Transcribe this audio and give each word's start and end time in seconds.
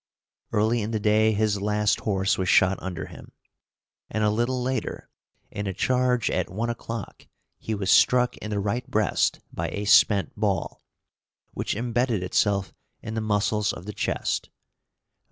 Early 0.51 0.81
in 0.81 0.89
the 0.89 0.99
day 0.99 1.31
his 1.31 1.61
last 1.61 1.99
horse 1.99 2.35
was 2.35 2.49
shot 2.49 2.79
under 2.81 3.05
him, 3.05 3.33
and 4.09 4.23
a 4.23 4.31
little 4.31 4.59
later, 4.63 5.11
in 5.51 5.67
a 5.67 5.75
charge 5.75 6.31
at 6.31 6.49
one 6.49 6.71
o'clock, 6.71 7.27
he 7.59 7.75
was 7.75 7.91
struck 7.91 8.35
in 8.37 8.49
the 8.49 8.57
right 8.59 8.89
breast 8.89 9.41
by 9.53 9.67
a 9.69 9.85
spent 9.85 10.35
ball, 10.35 10.81
which 11.51 11.75
embedded 11.75 12.23
itself 12.23 12.73
in 13.03 13.13
the 13.13 13.21
muscles 13.21 13.71
of 13.71 13.85
the 13.85 13.93
chest. 13.93 14.49